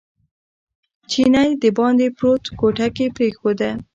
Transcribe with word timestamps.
چینی 1.09 1.47
دباندې 1.61 2.07
پرېوت 2.17 2.43
کوټه 2.59 2.87
یې 2.97 3.07
پرېښوده. 3.15 3.69